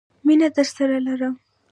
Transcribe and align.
مینه 0.25 0.47
درسره 0.55 0.97
لرم 1.05 1.35